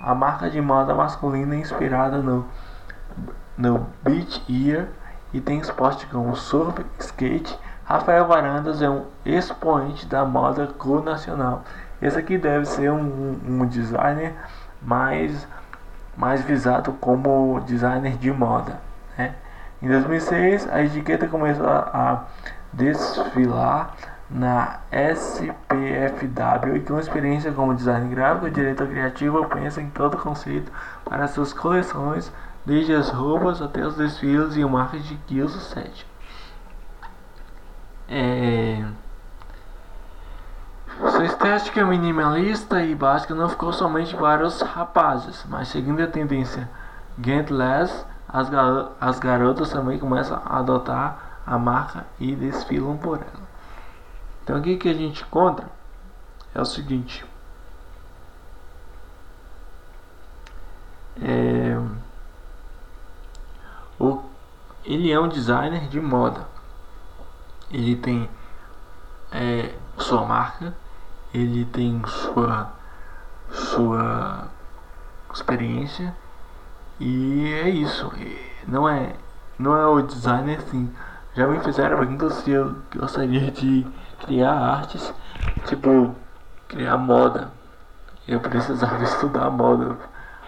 a 0.00 0.14
marca 0.14 0.50
de 0.50 0.60
moda 0.60 0.94
masculina 0.94 1.56
inspirada 1.56 2.18
no 2.18 2.46
no 3.56 3.86
Beach 4.02 4.44
Year 4.48 4.88
e 5.32 5.40
tem 5.40 5.58
esporte 5.58 6.06
como 6.06 6.36
surf, 6.36 6.84
skate. 6.98 7.58
Rafael 7.84 8.26
Varandas 8.26 8.82
é 8.82 8.90
um 8.90 9.06
expoente 9.24 10.06
da 10.06 10.24
moda 10.24 10.66
cool 10.78 11.02
nacional. 11.02 11.62
Esse 12.00 12.18
aqui 12.18 12.36
deve 12.36 12.66
ser 12.66 12.90
um, 12.90 13.38
um 13.46 13.66
designer 13.66 14.34
mais, 14.82 15.46
mais 16.16 16.42
visado 16.42 16.92
como 16.94 17.60
designer 17.60 18.16
de 18.16 18.30
moda. 18.30 18.78
Né? 19.16 19.34
Em 19.82 19.88
2006, 19.88 20.68
a 20.70 20.82
etiqueta 20.82 21.26
começou 21.26 21.66
a, 21.66 21.78
a 21.92 22.24
desfilar 22.72 23.94
na 24.28 24.80
SPFW 24.90 26.76
e 26.76 26.80
com 26.80 26.98
experiência 26.98 27.52
como 27.52 27.74
designer 27.74 28.08
gráfico 28.08 28.48
e 28.48 28.50
diretor 28.50 28.88
criativo 28.88 29.46
pensa 29.46 29.80
em 29.80 29.88
todo 29.88 30.14
o 30.14 30.18
conceito 30.18 30.72
para 31.04 31.28
suas 31.28 31.52
coleções 31.52 32.32
desde 32.64 32.92
as 32.92 33.08
roupas 33.10 33.62
até 33.62 33.86
os 33.86 33.96
desfiles 33.96 34.56
e 34.56 34.64
o 34.64 34.68
marketing 34.68 35.06
de 35.06 35.14
Kills 35.26 35.60
7. 35.72 36.06
É... 38.08 38.84
Sua 40.98 41.24
estética 41.24 41.84
minimalista 41.84 42.82
e 42.82 42.94
básica 42.94 43.34
não 43.34 43.48
ficou 43.48 43.72
somente 43.72 44.16
para 44.16 44.46
os 44.46 44.60
rapazes, 44.62 45.44
mas 45.48 45.68
seguindo 45.68 46.02
a 46.02 46.06
tendência 46.06 46.68
Gentless, 47.22 48.04
as, 48.28 48.48
gar 48.48 48.92
as 49.00 49.18
garotas 49.18 49.70
também 49.70 49.98
começam 49.98 50.40
a 50.44 50.58
adotar 50.58 51.40
a 51.46 51.58
marca 51.58 52.06
e 52.18 52.34
desfilam 52.34 52.96
por 52.96 53.18
ela. 53.18 53.46
Então 54.42 54.56
aqui 54.56 54.76
que 54.76 54.88
a 54.88 54.94
gente 54.94 55.22
encontra 55.22 55.66
é 56.54 56.60
o 56.60 56.64
seguinte. 56.64 57.24
É, 61.20 61.78
o, 63.98 64.22
ele 64.84 65.10
é 65.10 65.18
um 65.20 65.28
designer 65.28 65.88
de 65.88 66.00
moda. 66.00 66.46
Ele 67.70 67.96
tem 67.96 68.28
é, 69.32 69.74
sua 69.98 70.24
marca, 70.24 70.74
ele 71.32 71.64
tem 71.66 72.02
sua, 72.06 72.72
sua 73.50 74.48
experiência 75.32 76.14
e 76.98 77.52
é 77.52 77.68
isso. 77.68 78.10
Não 78.66 78.88
é, 78.88 79.14
não 79.58 79.76
é 79.76 79.86
o 79.86 80.02
designer 80.02 80.58
assim. 80.58 80.90
Já 81.34 81.46
me 81.46 81.60
fizeram 81.60 81.98
pergunta 81.98 82.30
se 82.30 82.50
eu 82.50 82.74
gostaria 82.96 83.50
de 83.50 83.86
criar 84.24 84.54
artes, 84.54 85.12
tipo, 85.66 86.14
criar 86.66 86.96
moda. 86.96 87.50
Eu 88.26 88.40
precisava 88.40 89.02
estudar 89.04 89.50
moda, 89.50 89.96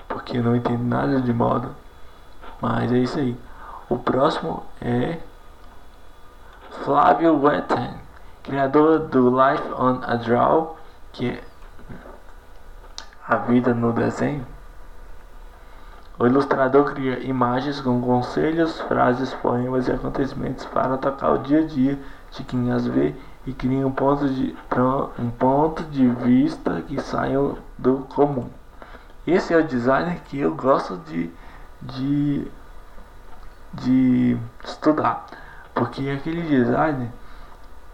porque 0.08 0.38
eu 0.38 0.42
não 0.42 0.56
entendo 0.56 0.84
nada 0.84 1.20
de 1.20 1.32
moda. 1.32 1.68
Mas 2.60 2.90
é 2.90 2.98
isso 2.98 3.18
aí. 3.18 3.36
O 3.88 3.98
próximo 3.98 4.64
é 4.80 5.18
Flávio 6.84 7.38
Wetten, 7.42 7.94
criador 8.48 9.00
do 9.00 9.28
Life 9.28 9.62
on 9.74 10.00
a 10.02 10.16
Draw, 10.16 10.78
que 11.12 11.28
é 11.28 11.44
a 13.28 13.36
vida 13.36 13.74
no 13.74 13.92
desenho. 13.92 14.46
O 16.18 16.26
ilustrador 16.26 16.94
cria 16.94 17.18
imagens 17.20 17.78
com 17.78 18.00
conselhos, 18.00 18.80
frases, 18.80 19.34
poemas 19.34 19.86
e 19.86 19.92
acontecimentos 19.92 20.64
para 20.64 20.96
tocar 20.96 21.32
o 21.32 21.38
dia 21.38 21.60
a 21.60 21.66
dia 21.66 21.98
de 22.32 22.42
quem 22.42 22.72
as 22.72 22.86
vê 22.86 23.14
e 23.46 23.52
cria 23.52 23.86
um 23.86 23.92
ponto 23.92 24.26
de, 24.26 24.56
um 25.18 25.30
ponto 25.30 25.82
de 25.84 26.08
vista 26.08 26.80
que 26.80 27.00
saia 27.02 27.38
do 27.76 27.98
comum. 28.14 28.48
Esse 29.26 29.52
é 29.52 29.58
o 29.58 29.64
designer 29.64 30.20
que 30.24 30.40
eu 30.40 30.54
gosto 30.54 30.96
de, 31.06 31.30
de, 31.82 32.50
de 33.74 34.38
estudar, 34.64 35.26
porque 35.74 36.08
aquele 36.08 36.42
designer 36.42 37.10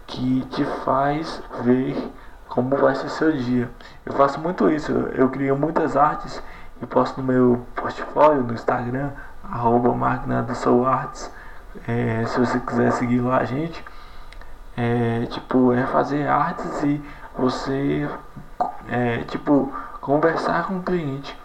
que 0.07 0.45
te 0.51 0.63
faz 0.83 1.41
ver 1.63 2.11
como 2.47 2.75
vai 2.77 2.95
ser 2.95 3.09
seu 3.09 3.31
dia. 3.31 3.69
Eu 4.05 4.13
faço 4.13 4.39
muito 4.39 4.69
isso, 4.69 4.91
eu 4.91 5.29
crio 5.29 5.57
muitas 5.57 5.97
artes 5.97 6.41
e 6.81 6.85
posto 6.85 7.19
no 7.21 7.27
meu 7.27 7.65
portfólio 7.75 8.43
no 8.43 8.53
Instagram, 8.53 9.11
arroba 9.43 9.93
máquina 9.93 10.41
do 10.43 10.55
Soul 10.55 10.85
Arts. 10.85 11.31
É, 11.87 12.25
se 12.25 12.39
você 12.39 12.59
quiser 12.59 12.91
seguir 12.91 13.19
lá 13.19 13.37
a 13.37 13.43
gente, 13.43 13.83
é, 14.77 15.25
tipo, 15.25 15.73
é 15.73 15.85
fazer 15.87 16.27
artes 16.27 16.83
e 16.83 17.03
você 17.37 18.09
é, 18.89 19.19
tipo 19.25 19.73
conversar 20.01 20.67
com 20.67 20.77
o 20.77 20.83
cliente. 20.83 21.37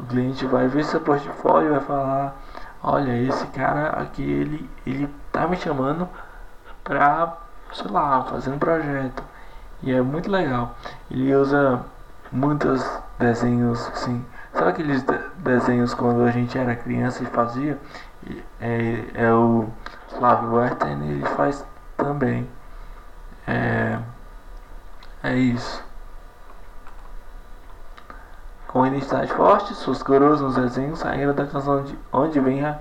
O 0.00 0.04
cliente 0.04 0.46
vai 0.46 0.68
ver 0.68 0.84
seu 0.84 1.00
portfólio 1.00 1.68
e 1.68 1.70
vai 1.72 1.80
falar, 1.80 2.36
olha, 2.82 3.16
esse 3.22 3.46
cara 3.48 3.90
aqui 3.90 4.22
ele, 4.22 4.70
ele 4.86 5.08
tá 5.32 5.46
me 5.46 5.56
chamando 5.56 6.08
pra, 6.82 7.36
sei 7.76 7.90
lá, 7.90 8.22
fazer 8.24 8.50
um 8.50 8.58
projeto. 8.58 9.22
E 9.82 9.92
é 9.92 10.00
muito 10.00 10.30
legal. 10.30 10.74
Ele 11.10 11.34
usa 11.34 11.84
muitos 12.32 12.84
desenhos 13.18 13.86
assim 13.88 14.24
Sabe 14.56 14.70
aqueles 14.70 15.04
desenhos 15.36 15.92
quando 15.92 16.22
a 16.24 16.30
gente 16.30 16.56
era 16.56 16.74
criança 16.74 17.22
e 17.22 17.26
fazia? 17.26 17.78
É, 18.58 19.04
é 19.14 19.30
o 19.30 19.68
Flávio 20.08 20.54
Werther 20.54 20.92
ele 20.92 21.22
faz 21.36 21.62
também. 21.94 22.48
É, 23.46 23.98
é 25.22 25.36
isso. 25.36 25.84
Com 28.66 28.86
identidade 28.86 29.30
forte, 29.34 29.74
suas 29.74 30.02
coroas 30.02 30.40
nos 30.40 30.54
desenhos 30.54 31.00
saíram 31.00 31.34
da 31.34 31.46
canção 31.46 31.84
de 31.84 31.98
Onde 32.10 32.40
Vem 32.40 32.64
a, 32.64 32.78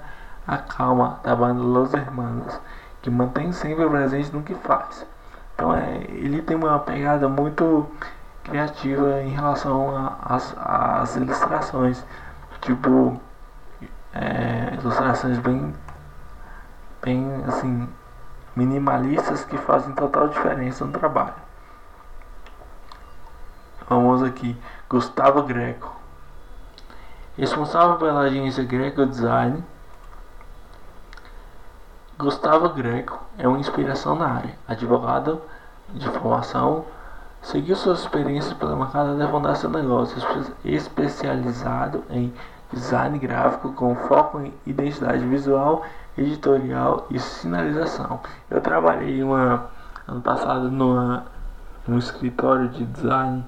a 0.48 0.58
Calma, 0.58 1.20
da 1.24 1.36
banda 1.36 1.62
Los 1.62 1.94
Hermanos, 1.94 2.58
que 3.06 3.12
mantém 3.12 3.52
sempre 3.52 3.88
presente 3.88 4.34
no 4.34 4.42
que 4.42 4.56
faz. 4.56 5.06
Então 5.54 5.72
é, 5.76 6.06
ele 6.10 6.42
tem 6.42 6.58
uma 6.58 6.80
pegada 6.80 7.30
muito 7.30 7.88
criativa 8.44 9.22
em 9.22 9.30
relação 9.30 10.12
às 10.26 11.16
ilustrações. 11.16 12.04
Tipo, 12.62 13.22
é, 14.12 14.74
ilustrações 14.82 15.38
bem, 15.38 15.72
bem 17.04 17.44
assim, 17.48 17.88
minimalistas 18.56 19.46
que 19.46 19.56
fazem 19.56 19.94
total 19.94 20.28
diferença 20.30 20.84
no 20.84 20.92
trabalho. 20.92 21.36
Vamos 23.88 24.24
aqui, 24.24 24.60
Gustavo 24.90 25.44
Greco. 25.44 25.96
Responsável 27.38 27.98
pela 27.98 28.22
agência 28.22 28.64
Greco 28.64 29.06
Design, 29.06 29.64
Gustavo 32.18 32.70
Greco 32.70 33.20
é 33.38 33.48
uma 33.48 33.60
inspiração 33.60 34.16
na 34.16 34.28
área, 34.28 34.56
advogado 34.68 35.42
de 35.94 36.10
formação, 36.10 36.86
Seguiu 37.46 37.76
suas 37.76 38.00
experiências 38.00 38.54
pela 38.54 38.76
mercado 38.76 39.14
até 39.14 39.32
fundar 39.32 39.56
seu 39.56 39.70
negócio, 39.70 40.18
especializado 40.66 42.04
em 42.10 42.34
design 42.74 43.20
gráfico 43.20 43.72
com 43.74 43.96
foco 43.96 44.42
em 44.42 44.52
identidade 44.66 45.24
visual, 45.28 45.86
editorial 46.18 47.06
e 47.12 47.20
sinalização. 47.20 48.20
Eu 48.50 48.60
trabalhei 48.62 49.22
uma, 49.22 49.70
ano 50.08 50.22
passado 50.22 50.72
numa, 50.72 51.26
num 51.88 52.00
escritório 52.00 52.68
de 52.70 52.84
design 52.84 53.46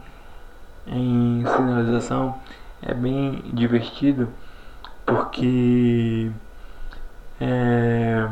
em 0.85 1.43
sinalização. 1.55 2.35
É 2.83 2.93
bem 2.93 3.41
divertido 3.51 4.29
porque 5.07 6.31
é, 7.41 8.29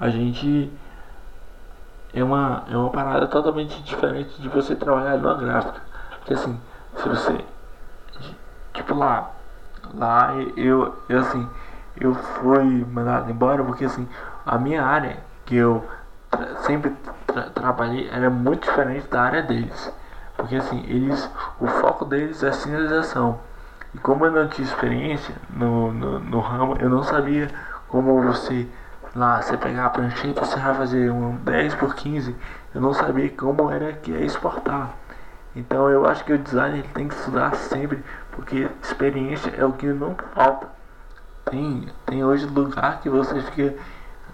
a 0.00 0.08
gente 0.08 0.70
é 2.14 2.22
uma, 2.22 2.64
é 2.70 2.76
uma 2.76 2.90
parada 2.90 3.26
totalmente 3.26 3.82
diferente 3.82 4.40
de 4.40 4.48
você 4.48 4.74
trabalhar 4.74 5.16
numa 5.18 5.34
gráfica. 5.34 5.80
Porque 6.18 6.34
assim, 6.34 6.60
se 6.96 7.08
você. 7.08 7.44
Tipo 8.72 8.94
lá. 8.94 9.30
Lá 9.94 10.34
eu, 10.56 10.94
eu 11.08 11.18
assim, 11.18 11.48
eu 11.98 12.14
fui 12.14 12.84
mandado 12.92 13.30
embora 13.30 13.64
porque 13.64 13.86
assim, 13.86 14.06
a 14.44 14.58
minha 14.58 14.84
área 14.84 15.18
que 15.46 15.56
eu 15.56 15.82
tra 16.30 16.56
sempre 16.56 16.90
tra 17.26 17.44
trabalhei 17.50 18.08
era 18.10 18.28
muito 18.28 18.64
diferente 18.64 19.08
da 19.08 19.22
área 19.22 19.42
deles. 19.42 19.92
Porque 20.36 20.56
assim, 20.56 20.84
eles. 20.86 21.30
O 21.60 21.66
foco 21.66 22.04
deles 22.04 22.42
é 22.42 22.52
sinalização. 22.52 23.40
E 23.94 23.98
como 23.98 24.26
eu 24.26 24.30
não 24.30 24.48
tinha 24.48 24.66
experiência 24.66 25.34
no, 25.50 25.92
no, 25.92 26.20
no 26.20 26.40
ramo, 26.40 26.76
eu 26.78 26.88
não 26.90 27.02
sabia 27.02 27.48
como 27.88 28.22
você 28.22 28.68
lá, 29.14 29.40
você 29.40 29.56
pegar 29.56 29.86
a 29.86 29.90
prancheta, 29.90 30.44
você 30.44 30.58
vai 30.58 30.74
fazer 30.74 31.10
um 31.10 31.36
10 31.36 31.74
por 31.74 31.94
15. 31.94 32.34
Eu 32.74 32.80
não 32.80 32.92
sabia 32.92 33.28
como 33.30 33.70
era 33.70 33.92
que 33.92 34.10
ia 34.10 34.24
exportar. 34.24 34.94
Então 35.54 35.88
eu 35.88 36.06
acho 36.06 36.24
que 36.24 36.32
o 36.32 36.38
design 36.38 36.78
ele 36.78 36.88
tem 36.88 37.08
que 37.08 37.14
estudar 37.14 37.54
sempre, 37.56 38.02
porque 38.32 38.68
experiência 38.82 39.50
é 39.56 39.64
o 39.64 39.72
que 39.72 39.86
não 39.86 40.14
falta. 40.34 40.68
Tem, 41.50 41.88
tem 42.06 42.24
hoje 42.24 42.46
lugar 42.46 43.00
que 43.00 43.08
você 43.08 43.40
fica, 43.40 43.74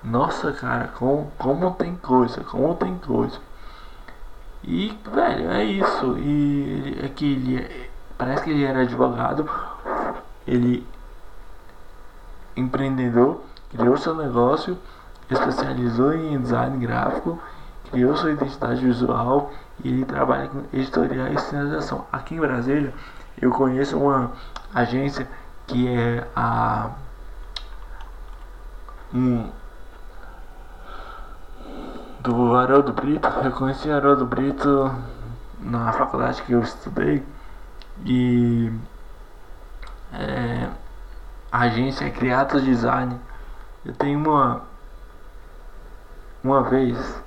nossa 0.03 0.53
cara, 0.53 0.89
como, 0.89 1.31
como 1.39 1.71
tem 1.73 1.97
coisa, 1.97 2.43
como 2.43 2.75
tem 2.75 2.97
coisa. 2.99 3.39
E, 4.63 4.99
velho, 5.13 5.51
é 5.51 5.65
isso. 5.65 6.19
E 6.19 6.99
é 7.03 7.09
que 7.09 7.33
ele 7.33 7.59
é, 7.59 7.91
parece 8.19 8.45
que 8.45 8.51
ele 8.51 8.65
era 8.65 8.81
advogado, 8.81 9.49
ele 10.47 10.87
empreendedor 12.57 13.41
criou 13.77 13.97
seu 13.97 14.15
negócio, 14.15 14.79
especializou 15.31 16.13
em 16.13 16.41
design 16.41 16.79
gráfico, 16.79 17.39
criou 17.91 18.17
sua 18.17 18.33
identidade 18.33 18.85
visual 18.85 19.53
e 19.83 19.89
ele 19.89 20.05
trabalha 20.05 20.49
com 20.49 20.63
editorial 20.73 21.29
e 21.29 21.39
sinalização. 21.39 22.05
Aqui 22.13 22.35
em 22.37 22.41
Brasília, 22.41 22.93
eu 23.41 23.51
conheço 23.51 23.99
uma 23.99 24.33
agência 24.73 25.29
que 25.67 25.89
é 25.89 26.27
a 26.37 26.91
um, 29.13 29.49
do 32.21 32.57
Haroldo 32.57 32.93
Brito. 32.93 33.29
Eu 33.29 33.53
conheci 33.53 33.91
Haroldo 33.91 34.25
Brito 34.25 34.95
na 35.61 35.93
faculdade 35.93 36.43
que 36.43 36.53
eu 36.53 36.61
estudei 36.61 37.25
e 38.05 38.73
é, 40.13 40.69
a 41.51 41.61
agência 41.61 42.05
é 42.05 42.11
Criatos 42.11 42.63
Design 42.65 43.19
eu 43.85 43.93
tenho 43.95 44.19
uma. 44.19 44.63
Uma 46.43 46.63
vez 46.63 47.23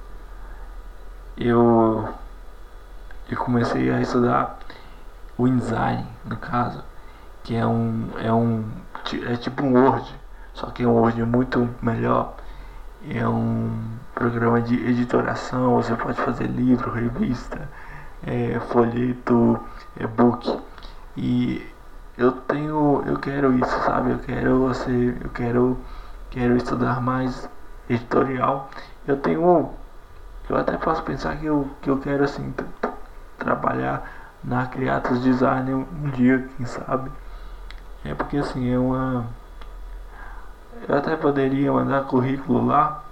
eu. 1.37 2.07
Eu 3.29 3.37
comecei 3.37 3.91
a 3.91 4.01
estudar 4.01 4.57
o 5.37 5.47
InDesign, 5.47 6.05
no 6.25 6.37
caso, 6.37 6.83
que 7.43 7.55
é 7.55 7.65
um. 7.65 8.09
É 8.17 8.33
um. 8.33 8.65
É 9.27 9.35
tipo 9.37 9.63
um 9.63 9.73
Word, 9.73 10.13
só 10.53 10.67
que 10.67 10.83
é 10.83 10.87
um 10.87 10.93
Word 10.93 11.23
muito 11.23 11.69
melhor. 11.81 12.35
É 13.09 13.27
um 13.27 13.71
programa 14.15 14.59
de 14.59 14.75
editoração, 14.75 15.75
você 15.75 15.95
pode 15.95 16.19
fazer 16.19 16.47
livro, 16.47 16.91
revista, 16.91 17.69
é, 18.25 18.59
folheto, 18.71 19.59
e-book. 19.99 20.59
E 21.15 21.65
eu 22.17 22.31
tenho. 22.31 23.03
Eu 23.05 23.19
quero 23.19 23.53
isso, 23.53 23.83
sabe? 23.83 24.11
Eu 24.11 24.19
quero 24.19 24.59
você. 24.59 25.15
Eu 25.21 25.29
quero 25.29 25.77
quero 26.31 26.55
estudar 26.57 27.01
mais 27.01 27.49
editorial. 27.89 28.69
Eu 29.07 29.17
tenho. 29.17 29.71
Eu 30.49 30.57
até 30.57 30.77
posso 30.77 31.03
pensar 31.03 31.37
que 31.37 31.45
eu, 31.45 31.69
que 31.81 31.89
eu 31.89 31.99
quero 31.99 32.23
assim 32.23 32.53
trabalhar 33.37 34.09
na 34.43 34.65
Criatus 34.67 35.21
Design 35.21 35.73
um 35.73 36.09
dia, 36.11 36.47
quem 36.55 36.65
sabe. 36.65 37.11
É 38.05 38.13
porque 38.13 38.37
assim, 38.37 38.71
é 38.71 38.77
uma. 38.77 39.27
Eu 40.87 40.95
até 40.95 41.15
poderia 41.15 41.71
mandar 41.73 42.05
currículo 42.05 42.65
lá, 42.65 43.03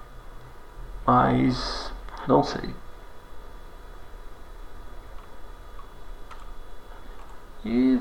mas 1.05 1.91
não 2.27 2.43
sei. 2.43 2.73
E 7.65 7.99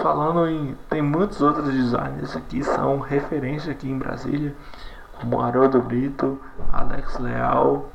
falando 0.00 0.46
em. 0.46 0.76
Tem 0.88 1.02
muitos 1.02 1.40
outros 1.40 1.72
designers 1.72 2.36
aqui, 2.36 2.62
são 2.62 3.00
referência 3.00 3.72
aqui 3.72 3.88
em 3.88 3.98
Brasília, 3.98 4.54
como 5.20 5.40
Haroldo 5.40 5.80
Brito, 5.80 6.40
Alex 6.72 7.18
Leal, 7.18 7.90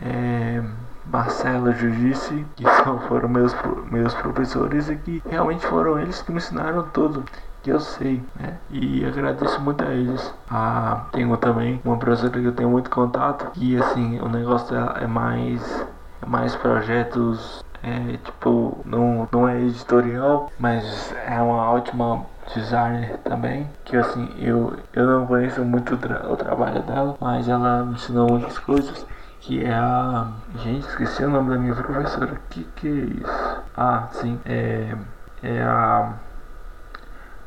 é, 0.00 0.62
Marcelo 1.06 1.72
Judice, 1.72 2.46
que 2.56 2.64
são, 2.82 2.98
foram 3.00 3.28
meus, 3.28 3.54
meus 3.90 4.14
professores 4.14 4.88
e 4.88 4.96
que 4.96 5.22
realmente 5.28 5.66
foram 5.66 5.98
eles 5.98 6.22
que 6.22 6.30
me 6.30 6.38
ensinaram 6.38 6.84
tudo 6.92 7.24
que 7.62 7.70
eu 7.70 7.78
sei, 7.78 8.22
né? 8.38 8.58
E 8.70 9.04
agradeço 9.04 9.60
muito 9.60 9.84
a 9.84 9.88
eles. 9.88 10.34
Ah, 10.50 11.06
tenho 11.12 11.36
também 11.36 11.80
uma 11.84 11.96
professora 11.96 12.30
que 12.30 12.44
eu 12.44 12.52
tenho 12.52 12.70
muito 12.70 12.90
contato 12.90 13.50
e 13.56 13.76
assim, 13.76 14.20
o 14.20 14.28
negócio 14.28 14.74
dela 14.74 14.96
é 15.00 15.06
mais 15.06 15.86
é 16.20 16.26
mais 16.26 16.54
projetos 16.56 17.64
é 17.82 18.16
tipo, 18.18 18.78
não, 18.84 19.28
não 19.32 19.48
é 19.48 19.60
editorial, 19.60 20.50
mas 20.58 21.12
é 21.26 21.40
uma 21.40 21.70
ótima 21.72 22.24
designer 22.54 23.18
também, 23.18 23.68
que 23.84 23.96
assim, 23.96 24.28
eu, 24.38 24.76
eu 24.92 25.06
não 25.06 25.26
conheço 25.26 25.64
muito 25.64 25.96
tra 25.96 26.26
o 26.30 26.36
trabalho 26.36 26.82
dela, 26.82 27.16
mas 27.20 27.48
ela 27.48 27.84
me 27.84 27.94
ensinou 27.94 28.28
muitas 28.28 28.58
coisas, 28.58 29.06
que 29.40 29.64
é 29.64 29.74
a... 29.74 30.28
Gente, 30.56 30.86
esqueci 30.86 31.24
o 31.24 31.30
nome 31.30 31.50
da 31.50 31.58
minha 31.58 31.74
professora, 31.74 32.40
que 32.50 32.64
que 32.76 32.88
é 32.88 32.90
isso? 32.90 33.62
Ah, 33.76 34.08
sim, 34.12 34.38
é, 34.44 34.94
é 35.42 35.62
a 35.62 36.12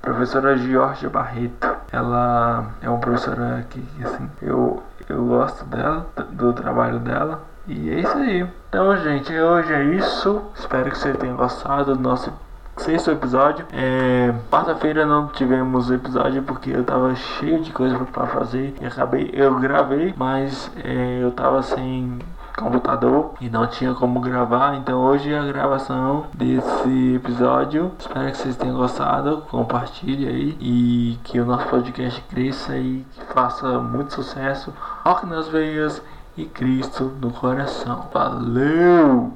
professora 0.02 0.58
Georgia 0.58 1.10
Barreto. 1.10 1.76
Ela 1.92 2.72
é 2.82 2.90
uma 2.90 3.00
professora 3.00 3.66
que, 3.70 3.84
assim, 4.04 4.30
eu, 4.42 4.84
eu 5.10 5.26
gosto 5.26 5.66
dela, 5.66 6.08
do 6.32 6.54
trabalho 6.54 7.00
dela. 7.00 7.42
E 7.68 7.90
é 7.90 8.00
isso 8.00 8.18
aí. 8.18 8.48
Então, 8.70 8.96
gente, 8.98 9.34
hoje 9.34 9.74
é 9.74 9.84
isso. 9.84 10.42
Espero 10.56 10.92
que 10.92 10.98
você 10.98 11.14
tenha 11.14 11.34
gostado 11.34 11.96
do 11.96 12.02
nosso 12.02 12.32
sexto 12.78 13.12
episódio. 13.12 13.66
É, 13.72 14.34
Quarta-feira 14.52 15.06
não 15.06 15.28
tivemos 15.28 15.90
episódio 15.90 16.44
porque 16.44 16.72
eu 16.72 16.84
tava 16.84 17.16
cheio 17.16 17.62
de 17.62 17.72
coisa 17.72 17.98
para 17.98 18.28
fazer 18.28 18.76
e 18.80 18.86
acabei. 18.86 19.32
Eu 19.34 19.60
gravei, 19.60 20.14
mas 20.18 20.72
é, 20.84 21.20
eu 21.22 21.32
tava 21.32 21.62
sem 21.64 22.20
computador 22.56 23.34
e 23.42 23.50
não 23.50 23.68
tinha 23.68 23.94
como 23.94 24.20
gravar. 24.20 24.76
Então 24.76 25.02
hoje 25.02 25.32
é 25.32 25.40
a 25.40 25.46
gravação 25.46 26.28
desse 26.34 27.16
episódio. 27.16 27.92
Espero 28.00 28.32
que 28.32 28.38
vocês 28.38 28.56
tenham 28.56 28.78
gostado. 28.78 29.44
Compartilhe 29.50 30.28
aí 30.28 30.58
e 30.60 31.20
que 31.24 31.40
o 31.40 31.46
nosso 31.46 31.68
podcast 31.68 32.22
cresça 32.30 32.78
e 32.78 33.06
faça 33.34 33.80
muito 33.80 34.14
sucesso. 34.14 34.74
Rock 35.04 35.26
nas 35.26 35.48
veias 35.48 36.02
e 36.38 36.46
Cristo 36.46 37.06
no 37.22 37.32
coração. 37.32 38.10
Valeu! 38.14 39.32